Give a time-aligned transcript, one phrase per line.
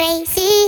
[0.00, 0.66] crazy.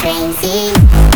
[0.00, 1.15] Crazy.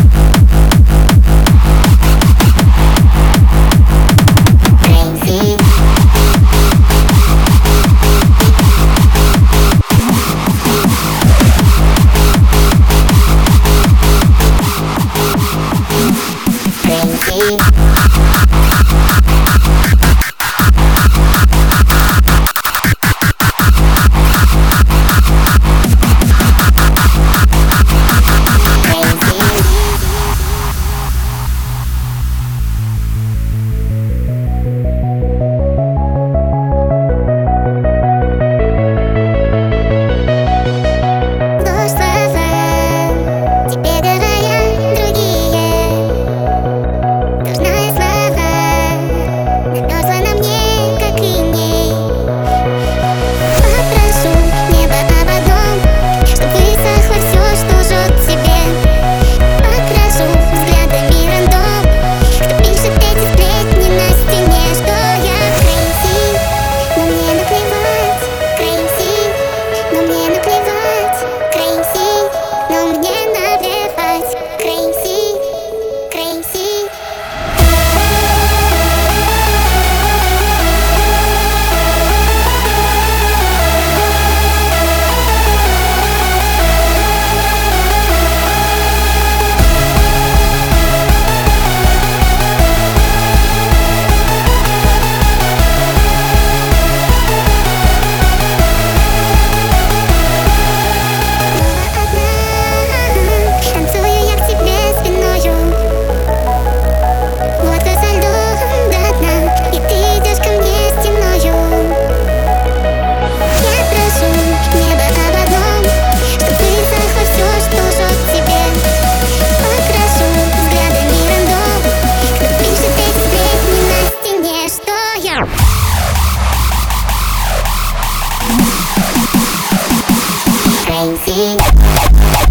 [131.30, 131.60] Thank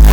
[0.04, 0.09] you.